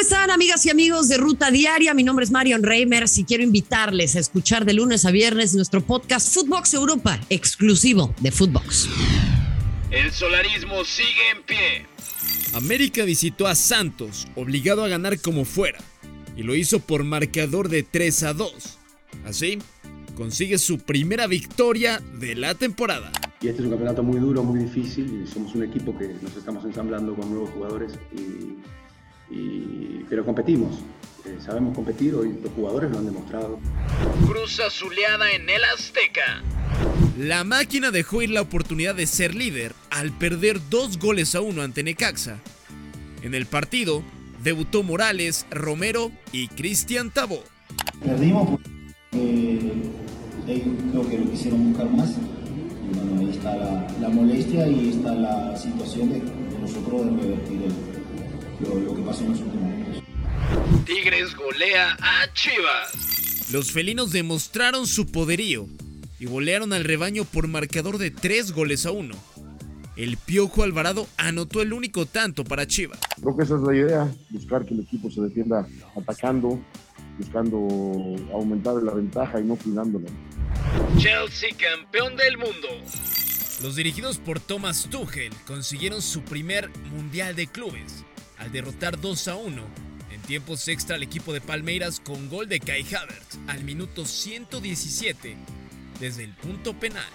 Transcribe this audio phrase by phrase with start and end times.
[0.00, 1.92] están, amigas y amigos de Ruta Diaria?
[1.92, 5.82] Mi nombre es Marion Reimers y quiero invitarles a escuchar de lunes a viernes nuestro
[5.82, 8.88] podcast Footbox Europa, exclusivo de Footbox.
[9.90, 11.86] El solarismo sigue en pie.
[12.54, 15.78] América visitó a Santos, obligado a ganar como fuera,
[16.34, 18.78] y lo hizo por marcador de 3 a 2.
[19.26, 19.58] Así,
[20.16, 23.12] consigue su primera victoria de la temporada.
[23.42, 26.34] Y este es un campeonato muy duro, muy difícil, y somos un equipo que nos
[26.34, 28.56] estamos ensamblando con nuevos jugadores y
[30.08, 30.78] pero competimos.
[31.24, 33.58] Eh, sabemos competir, hoy los jugadores lo han demostrado.
[34.26, 36.42] Cruz azuleada en el Azteca.
[37.18, 41.62] La máquina dejó ir la oportunidad de ser líder al perder dos goles a uno
[41.62, 42.40] ante Necaxa.
[43.22, 44.02] En el partido
[44.42, 47.42] debutó Morales, Romero y Cristian Tabó.
[48.02, 48.70] Perdimos porque
[49.12, 52.10] eh, creo que lo quisieron buscar más.
[52.10, 53.54] Y bueno, ahí está
[54.00, 56.22] la, molestia y está la situación de,
[56.60, 57.99] nosotros de revertir el,
[58.62, 60.02] lo, que pasó en los últimos.
[60.84, 63.50] Tigres golea a Chivas.
[63.52, 65.66] Los felinos demostraron su poderío
[66.18, 69.14] y golearon al rebaño por marcador de 3 goles a 1.
[69.96, 73.00] El Piojo Alvarado anotó el único tanto para Chivas.
[73.20, 76.60] Creo que esa es la idea, buscar que el equipo se defienda atacando,
[77.18, 77.58] buscando
[78.32, 80.08] aumentar la ventaja y no cuidándola.
[80.98, 82.68] Chelsea campeón del mundo.
[83.62, 88.04] Los dirigidos por Thomas Tuchel consiguieron su primer Mundial de Clubes
[88.40, 89.62] al derrotar 2 a 1
[90.10, 95.36] en tiempos extra al equipo de Palmeiras con gol de Kai Havertz al minuto 117
[96.00, 97.08] desde el punto penal.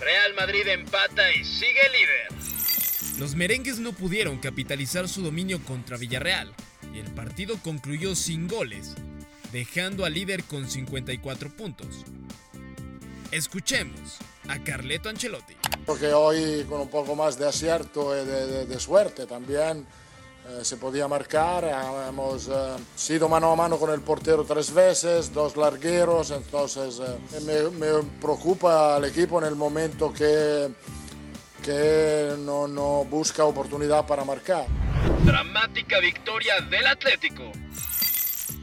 [0.00, 3.18] Real Madrid empata y sigue líder.
[3.18, 6.54] Los merengues no pudieron capitalizar su dominio contra Villarreal
[6.94, 8.94] y el partido concluyó sin goles,
[9.52, 12.04] dejando al líder con 54 puntos.
[13.32, 15.54] Escuchemos a Carleto Ancelotti.
[15.84, 19.86] Porque hoy con un poco más de acierto y de suerte también
[20.48, 21.64] eh, se podía marcar.
[22.08, 27.40] Hemos eh, sido mano a mano con el portero tres veces, dos largueros, entonces eh,
[27.44, 30.68] me, me, preocupa el equipo en el momento que,
[31.64, 34.66] que no, no busca oportunidad para marcar.
[35.24, 37.50] Dramática victoria del Atlético.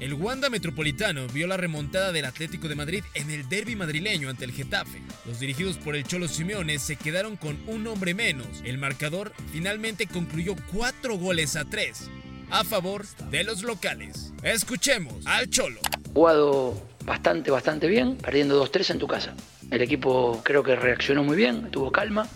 [0.03, 4.43] El Wanda Metropolitano vio la remontada del Atlético de Madrid en el derby madrileño ante
[4.43, 5.01] el Getafe.
[5.25, 8.47] Los dirigidos por el Cholo Simeone se quedaron con un hombre menos.
[8.65, 12.09] El marcador finalmente concluyó cuatro goles a tres
[12.51, 14.33] a favor de los locales.
[14.43, 15.79] Escuchemos al Cholo.
[16.13, 19.33] Jugado bastante, bastante bien, perdiendo 2-3 en tu casa.
[19.71, 22.27] El equipo creo que reaccionó muy bien, tuvo calma.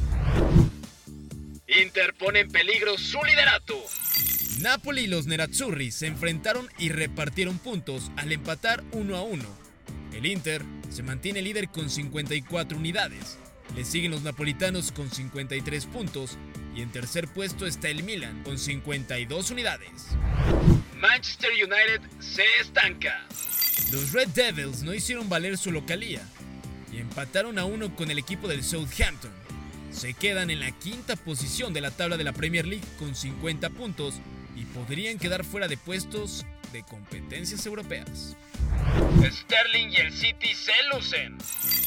[1.67, 3.75] Inter pone en peligro su liderato.
[4.59, 9.44] Napoli y los Nerazzurri se enfrentaron y repartieron puntos al empatar 1 a 1.
[10.13, 13.38] El Inter se mantiene líder con 54 unidades.
[13.75, 16.38] Le siguen los napolitanos con 53 puntos
[16.75, 19.90] y en tercer puesto está el Milan con 52 unidades.
[20.95, 23.28] Manchester United se estanca.
[23.91, 26.22] Los Red Devils no hicieron valer su localía
[26.91, 29.31] y empataron a uno con el equipo del Southampton.
[29.91, 33.69] Se quedan en la quinta posición de la tabla de la Premier League con 50
[33.69, 34.16] puntos
[34.77, 38.35] podrían quedar fuera de puestos de competencias europeas.
[39.19, 41.38] Sterling y el City se lucen.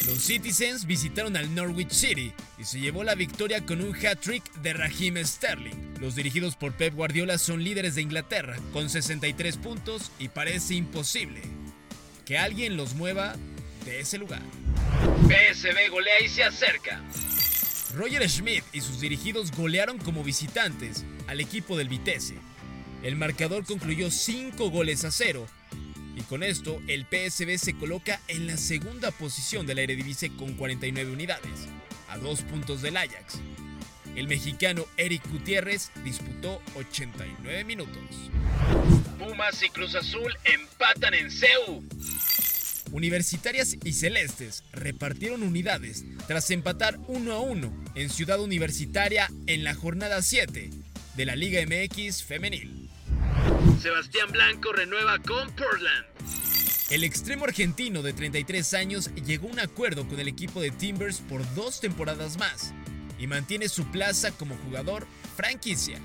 [0.07, 4.73] Los Citizens visitaron al Norwich City y se llevó la victoria con un hat-trick de
[4.73, 5.95] Raheem Sterling.
[6.01, 11.43] Los dirigidos por Pep Guardiola son líderes de Inglaterra con 63 puntos y parece imposible
[12.25, 13.37] que alguien los mueva
[13.85, 14.43] de ese lugar.
[15.29, 17.03] PSV golea y se acerca.
[17.95, 22.35] Roger Schmidt y sus dirigidos golearon como visitantes al equipo del Vitesse
[23.03, 25.47] el marcador concluyó 5 goles a 0
[26.17, 30.55] y con esto el PSV se coloca en la segunda posición de la Eredivisie con
[30.55, 31.69] 49 unidades,
[32.09, 33.41] a dos puntos del Ajax.
[34.17, 38.03] El mexicano Eric Gutiérrez disputó 89 minutos.
[39.19, 41.83] Pumas y Cruz Azul empatan en CEU.
[42.93, 49.75] Universitarias y Celestes repartieron unidades tras empatar 1 a 1 en Ciudad Universitaria en la
[49.75, 50.71] jornada 7
[51.17, 52.80] de la Liga MX femenil.
[53.81, 56.05] Sebastián Blanco renueva con Portland.
[56.91, 61.21] El extremo argentino de 33 años llegó a un acuerdo con el equipo de Timbers
[61.21, 62.75] por dos temporadas más
[63.19, 65.99] y mantiene su plaza como jugador franquicia.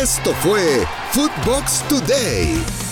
[0.00, 2.85] Esto fue Footbox Today.